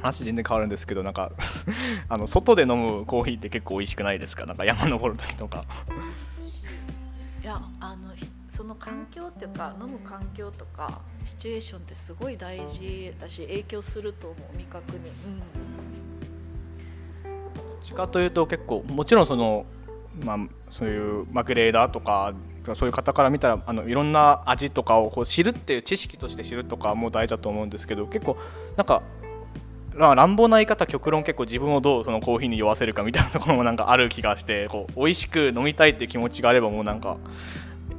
[0.00, 1.32] 話全然変わるんですけどなんか
[2.08, 4.46] あの外で飲むコーヒーって結構美味しくないですか？
[4.46, 5.64] なんか山登る時とか。
[7.42, 8.12] いやあの
[8.58, 14.98] その環境っていうか飲む環境とかシチュエーションってすごい大事だし影響すると思う味覚に。
[14.98, 15.38] うん、
[17.54, 19.64] どっちかというと結構もちろんその、
[20.24, 20.38] まあ、
[20.70, 22.34] そういうマグレーダーとか
[22.74, 28.36] そういう方から見たらあのいろんな味とかをこう知るっていう知識として知るとかも大事だと思うんですけど結構
[28.76, 29.04] なんか
[29.96, 37.18] 乱暴な言い方極論結構自分をどうそのコーヒーに酔わせるかみたいなところもなんかある気がしてこう美味しく飲みたいっていう気持ちがあればもうなんか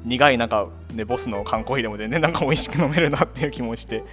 [0.10, 4.04] 苦いなんか、ね、ボスの缶コーヒーでも全然なんか美味しく飲めるなっていう気もして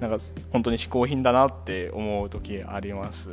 [0.00, 0.18] なんか
[0.52, 3.28] 本当に嗜好品だなって思う時あります。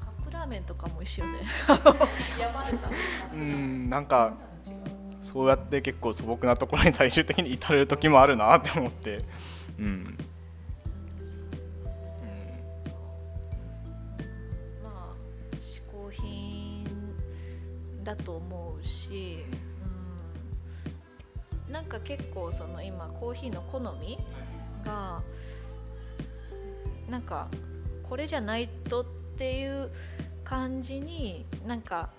[0.00, 1.38] カップラーメンとかも美味しいよね。
[3.34, 4.34] うんなんか
[5.20, 9.18] そうやって結構素朴なところに最終的に至る時もあるなって思って。
[9.78, 10.16] うん。
[18.02, 19.38] だと思うし
[21.72, 24.18] なんか結構その今コーヒーの好み
[24.84, 25.22] が
[27.08, 27.48] なんか
[28.02, 29.04] これじゃないとっ
[29.38, 29.90] ていう
[30.44, 32.10] 感じになんか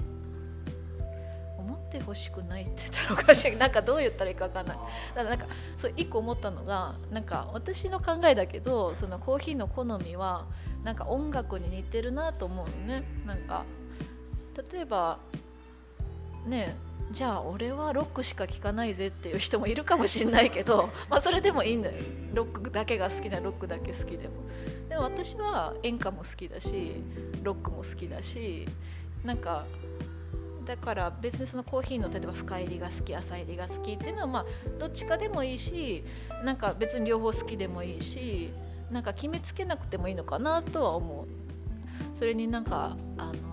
[1.57, 4.77] 思ってほしくないって言ったらおかしい なんかどう言ったらいいか分かんない。
[4.77, 5.45] だからなんか
[5.77, 10.47] そう一個思ったのがなんか私の考えだけどそのコーヒーの好みは
[10.83, 13.03] なんか音楽に似てるなと思うのね。
[13.25, 13.65] なんか
[14.71, 15.19] 例えば
[16.45, 16.75] ね
[17.11, 21.95] じゃあ俺はロックしか聴かないぜっていう人もいるかもしれないけど まあそれでもいいんだよ。
[22.33, 24.33] ロックだけが好きなロックだけ好きでも。
[24.89, 26.93] でも私は演歌も好きだし
[27.43, 28.67] ロックも好きだし
[29.23, 29.65] なんか
[30.65, 34.45] だから別にそのコーヒーの例えば深入りが好き浅入りが好きっていうのはまあ
[34.79, 36.03] どっちかでもいいし
[36.43, 38.51] なんか別に両方好きでもいいし
[38.91, 41.43] なんか決めつけなくてもいいのかなとは思う。
[42.15, 43.52] それになんかあの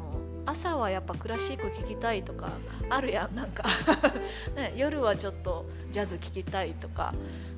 [0.51, 2.51] 朝はやっぱクラシック聴きたいとか
[2.88, 3.64] あるやんなんか。
[4.57, 7.14] ね、夜はちょっとジャズ聴きたいとか。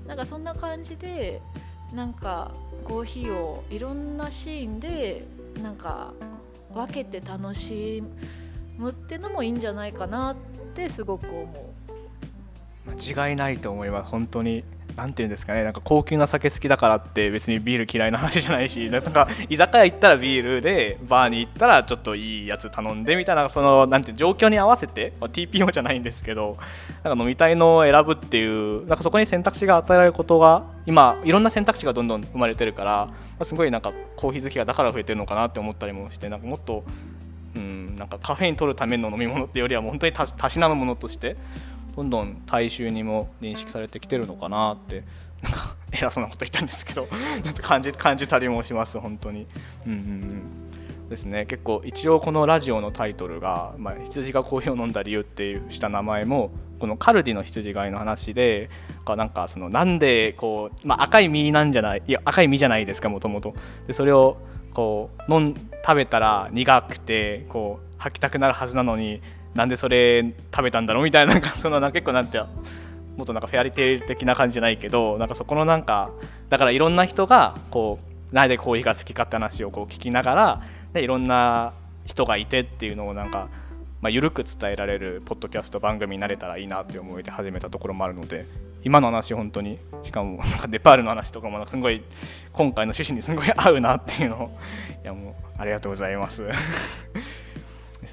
[0.07, 1.41] なんかそんな感じで
[1.93, 2.51] なんか
[2.85, 5.25] コーヒーをいろんなシーンで
[5.63, 6.13] なんか
[6.75, 8.03] 分けて楽し
[8.77, 10.37] むってのもいいんじゃないかなっ
[10.75, 12.91] てすごく思う。
[12.91, 14.11] 間違いないと思います。
[14.11, 14.65] 本当に。
[14.97, 26.57] なんていうんですかねなんか高級な酒好きだからって別にビール嫌いな話じゃないし なんか居酒屋行ったらビールでバーに行ったらちょっといいやつ頼んでみたいなそのなんていう状況に合わせて、まあ、TPO じゃないんですけど
[27.05, 36.85] なんか飲みたいのを選ぶっていうなんかそこに選択肢が与えられることが今いろんな選択肢がどんどん生まれてるから、まあ、すごいなんかコーヒー好きがだから増えてるのかなって思ったりもしてなんかもっと
[37.55, 41.37] うん、なんかカフェイン取るための飲み物ってよりは本当にたしなむものとして
[41.97, 45.05] どんどん大衆にも認識されてきてるのかなって
[45.43, 47.07] なんか偉そうなこと言ったんですけど
[47.43, 49.47] ちょっと感じ感じたりもします本当に。
[49.87, 50.63] うんうんうん。
[51.13, 51.47] ですね。
[51.47, 58.71] 結構一応このラジオのタイトルが、まあ、羊がコーヒーを飲んだ理由っていうした名前もこのカルディの羊飼いの話で
[59.07, 63.55] なんかそのなんでこう、まあ、赤い実なんじゃないいや赤い実じゃないですかもともと。
[63.93, 64.39] それを
[64.75, 69.21] こう飲ん食べたら苦くてこう吐きたくなるはずなのに
[69.55, 76.11] なんでそれ食べたんだろうみたいななんか その結構なんてもっとなんかフェアリテイル的な感じじゃないけどなんかそこのなんか
[76.49, 77.99] だからいろんな人がこ
[78.31, 81.73] うなんでコーヒーが好きかって話をこう聞きながらでいろんな
[82.07, 83.49] 人がいてっていうのをなんか、
[84.01, 88.47] まあ、緩く伝えられるポッドキャスト番組になれたらいいなって思いで始めたところもあるので
[88.85, 92.03] 今の話本当にしかもなんかネパールの話とかもすごい
[92.53, 94.59] 今回の趣旨にすごい合うなっていうのを
[95.05, 96.43] いやもうありがとうございます。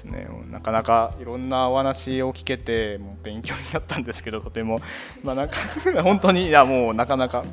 [0.00, 0.28] すね。
[0.50, 4.80] なかなかいろんなお話を聞けてもう勉強になったんですけどとても、
[5.22, 5.56] まあ、なんか
[6.02, 7.44] 本当にいやもうなかなか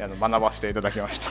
[0.00, 1.30] あの学ばせていただきました。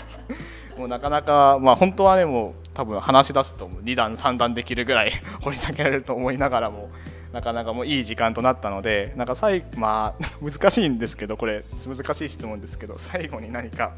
[0.78, 5.12] もうなかなか、まあ、本当はねもう多分話し出すと2段3段できるぐらい
[5.42, 6.90] 掘り下げられると思いながらも
[7.34, 13.96] なかなかもういい時間となったのでなんか最まあ 難しいんですけどこれ難しい質問ですけど最後に何か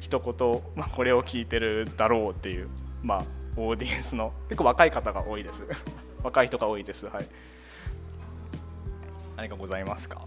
[0.00, 2.68] 一言、まあ、これを聞いてるだろうっていう
[3.04, 3.24] まあ
[3.56, 5.64] オーディエンスの結構若い方が多いです。
[6.22, 7.06] 若い人が多いです。
[7.06, 7.28] はい。
[9.36, 10.26] 何かございますか？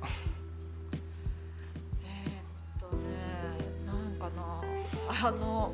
[2.03, 3.03] えー、っとね
[3.85, 5.27] なんかな。
[5.27, 5.73] あの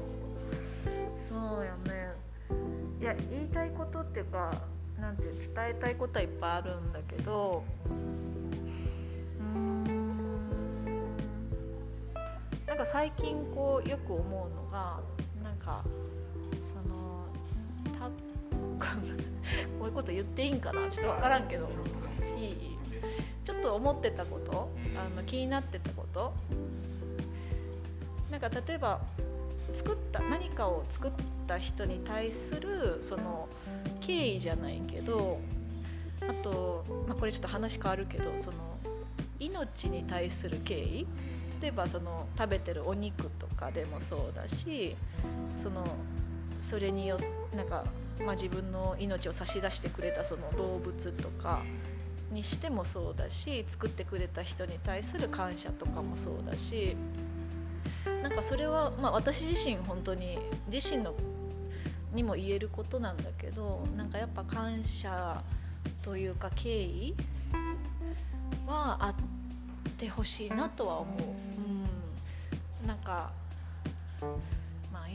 [1.18, 2.14] そうやね。
[3.00, 4.52] いや言いたいことっていうか
[5.00, 5.32] なんて伝
[5.70, 7.94] えたいことはいっぱいあるんだけどう
[9.44, 10.48] ん。
[12.66, 15.00] なんか最近こうよく思うのが
[15.44, 15.84] なんか
[19.80, 21.70] こういうこと言っていいんかなちょっと分からんけど。
[22.38, 22.78] いい
[23.44, 26.34] ちょっと思ってたことあの気になってたこと。
[28.32, 29.00] なんか例えば
[29.74, 31.12] 作った何かを作っ
[31.48, 33.48] た人に対するその
[34.02, 35.40] 敬意じゃないけど
[36.22, 38.58] あと、まあ、これちょっと話変わるけどその
[39.40, 41.08] 命に対する敬意。
[41.62, 44.96] 例えばその食べてるお肉とかでもそうだし
[45.56, 45.84] その
[46.62, 47.86] それによってなんか
[48.24, 51.64] まあ、自分の命を差し出してくれたその動物とか
[52.32, 56.96] にしてもそうだし作ってくれた人に対する感謝とかもそうだし
[58.24, 60.38] なんかそれは、まあ、私自身本当に
[60.72, 61.14] 自身の
[62.14, 65.42] にも言えることなんだけどなんかやっぱ感謝
[66.02, 67.16] というか敬意
[68.66, 71.22] はあってほしいなとは思う。
[72.82, 73.32] うん、なんか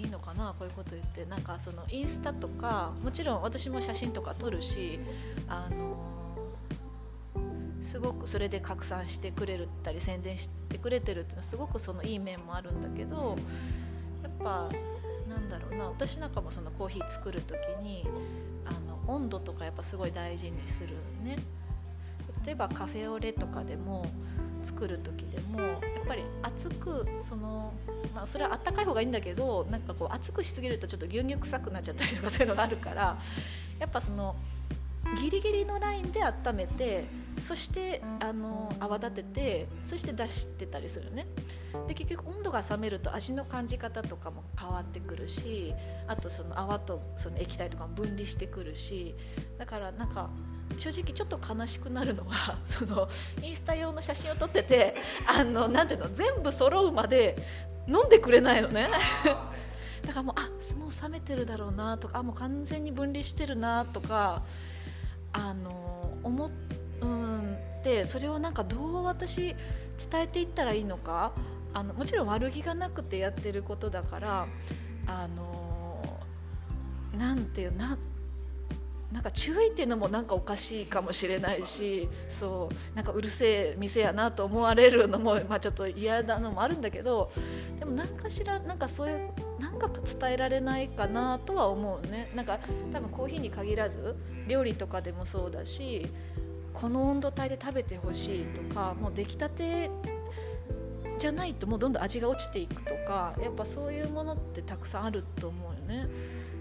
[0.00, 1.24] いいのかなこういうこと言って。
[1.26, 4.98] なんかそのインスタとかもちろん私も写真とか撮るし
[5.48, 5.96] あの
[7.82, 13.36] すごくそれで拡散してくれたり宣伝してくれてるっていうのはすごくそのいい面もあるんだけど
[14.22, 14.68] やっぱ
[15.28, 18.06] なんだろうな私なんかもそのコーヒー作る時に
[18.64, 21.38] あの温度とかやっぱすごい大事にするね。
[22.44, 24.06] 例えばカフェオレとかでも
[24.62, 25.80] 作る時でも
[26.10, 27.72] ぱり熱くその、
[28.12, 33.16] まあ、それはあったかい方がいいんだけどなんかこう熱くしすぎるとちょっと牛乳臭くなっちゃったりとかそういうのがあるから
[33.78, 34.34] やっぱその
[35.20, 37.04] ギリギリのラインで温めて
[37.40, 41.26] そしてあの泡立ててそして出してたりするね。
[41.86, 45.72] で結局温度が冷めると味の感じ方とかも変わってくるし
[46.08, 49.14] あとその泡とその液体とかも分離してくるし
[49.60, 50.30] だからなんか
[50.78, 53.10] 正直ちょっと悲しくなるのは その
[53.42, 54.96] インスタ用の写真を撮ってて
[55.28, 57.36] あのなんていうの全部揃うまで
[57.86, 58.88] 飲んでくれないのね。
[60.02, 64.42] だからもうあもう冷めてるだろうなとかあもう完全に分離してるなとか
[65.34, 66.50] あの思っ
[67.84, 69.54] てそれをなんかどう私
[70.10, 71.32] 伝えていったらいいのか
[71.74, 74.46] あのもちろん悪気がなくてやってることだから
[75.06, 76.18] あの
[77.12, 77.98] なんていうな
[79.12, 87.32] なんか注意っていうのもなんかおかしいかもしれないしそうなんかうるせえ店やなと思われるのも、まあ、ちょっと嫌なのもあるんだけど
[87.78, 92.60] でも何かしらなんかそういうなんか伝えられないかなとは思うねなんか
[92.92, 96.06] 多分コーヒーに限らず料理とかでもそうだし
[96.72, 99.90] この温度帯で食べてほしいとかもう出来たて
[101.18, 106.06] じゃないともうどんどん味が落ちていくとかやっぱそういうものってたくさんあると思うよね。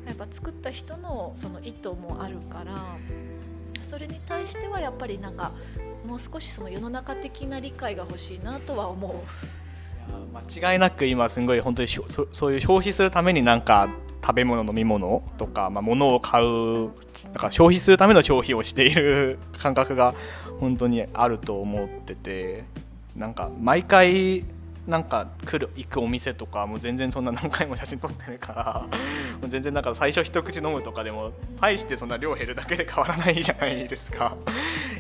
[0.10, 2.98] やっぱ作った人のその意図もあるから
[3.84, 5.52] それに対してはやっぱりなんか
[6.06, 9.14] もう少しその世の中的な理解が欲しいなとは思う。
[10.34, 12.02] 間違いなく今すごい本当にそ
[12.50, 13.90] ういう消費するためになんか
[14.24, 16.90] 食べ物飲み物とか、まあ、物を買う
[17.32, 20.16] だか消費するための消費をしている感覚が
[20.60, 22.64] 本当にあると思ってて
[23.16, 24.46] なんか毎回
[24.90, 28.88] なんか来る行くお店とかもう全然そんな何回も写真撮ってるから
[29.40, 31.32] もう全然なんか最初一口飲むとかでも
[31.62, 34.36] 大してそんな量減るだけで変わらないじゃないですか。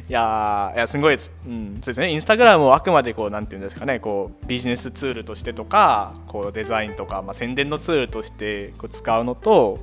[0.07, 1.17] いやいやすごい、う
[1.49, 2.11] ん、そうですね。
[2.11, 9.79] インスタグラムをあくまでこうなんていうんですかねこうビジネスツールとしてとかこうデザインとか、まあ、宣伝のツールとしてこう使うのと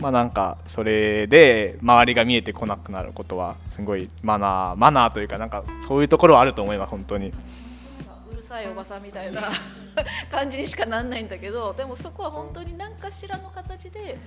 [0.00, 7.32] まあなんかそれで周りが見えてこなくなることはすごいマナーマナーというかなんかそういうところはあると思います本当に。
[8.46, 9.42] さいおばさんみたいな
[10.30, 14.18] 感じにしかなんないんだけどでもそこは本当に何かしらの形で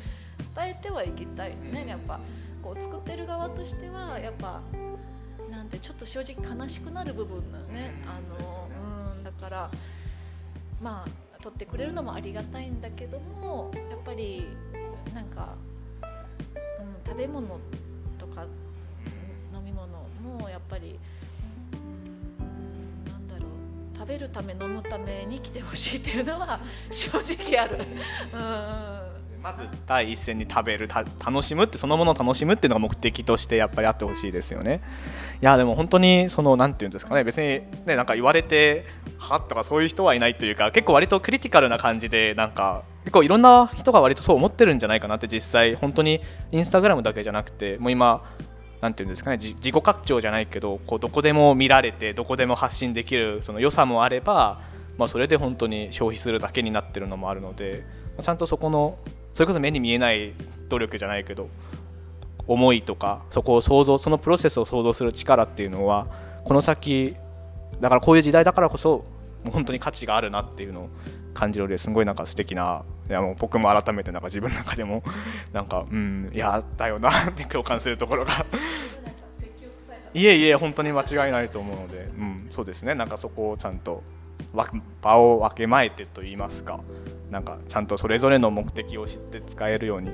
[0.56, 1.88] 伝えてはいきたいね。
[1.88, 2.20] やっぱ
[2.62, 4.62] こう作ってる側としてはやっぱ
[5.50, 7.94] なんてちょっと正直悲しくなる部分だよね。
[8.06, 8.68] あの
[9.16, 9.72] うんだから
[10.82, 14.50] まあ取ってくれるのもありがたいんだけどもやっぱり
[15.14, 15.56] なんか、
[16.02, 17.48] うん、食べ物
[18.18, 18.44] とか
[19.54, 19.88] 飲み物
[20.22, 21.00] もやっぱり
[24.00, 26.58] 食べるため飲むために来てほしいっていうのは
[26.90, 27.86] 正直ある。
[28.34, 29.20] うん。
[29.44, 34.82] まず第一線に食べる楽しむってそのものを楽しむっていうのが目的としてやっぱりあってほしいですよね。
[35.42, 37.26] いやでも本当にその何て言うんですかね。
[37.26, 38.86] 別にねなんか言われて
[39.18, 46.22] はっとかそういう人はいないというか結構割とクリティカルな感じでなんか結構いろんな人が割とそう思ってるんじゃないかなって実際本当に
[46.52, 48.24] インスタグラムだけじゃなくてもう今
[48.82, 54.62] なんていうんですかね自己拡張じゃないけどこうどこでも見られてどこでも発信できるその良さもあれば、
[54.98, 57.86] まあ、それで本当に消費するだけになってるのもあるので
[58.18, 58.98] まちゃんとそこの
[59.34, 60.34] それこそ目に見えない
[60.70, 61.50] 努力じゃないけど
[62.48, 66.08] 思いとかそこを想像そのプロセスを想像する力っていうのは
[66.46, 67.16] この先
[67.80, 69.06] だからこういう時代だからこそ
[69.52, 70.90] 本当に価値があるなっていうのを
[71.34, 75.04] 感じるのですごいなんか素敵ないやもう僕も改めてなんか自分の中でも
[75.52, 78.46] なんかうんいやだよな って共感するところが
[80.14, 84.04] いえいえ本当に間違いないと思うので、うん、そうですねなんかそこをちゃんと
[85.02, 86.80] 場を分けまえてと言いますか
[87.30, 90.12] なんかちゃんとそれぞれの目的を知って使えるように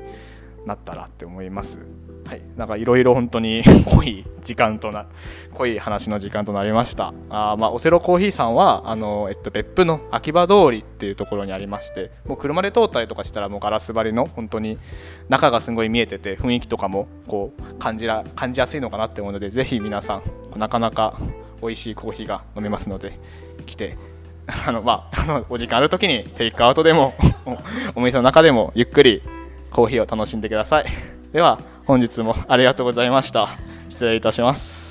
[0.66, 1.80] なったらって思います。
[2.26, 5.06] はい、なんかいろいろ本当に 濃い時間とな
[5.54, 7.14] 濃い話の時間となりました。
[7.30, 14.80] あまあオセロコーヒーさんはあの、えっと、別府の秋葉通りっていうところにありましてもう車で通ったりとかしたらもうガラス張りの本当に
[15.30, 20.16] 中がすごい見えてて雰囲気とかもこう感じら感じやすいのかなって思うのでぜひ皆さ
[20.56, 21.16] んなかなか
[21.62, 23.20] 美味しいコーヒーが飲めますので
[23.66, 23.98] 来て
[24.68, 27.16] あのまあ、あのお時間ある時にテイクアウトでも
[27.96, 29.24] お店の中でもゆっくり
[29.72, 30.86] コーヒーを楽しんでください。
[31.32, 33.58] では本日もありがとうございました。
[33.90, 34.85] 失礼いたします。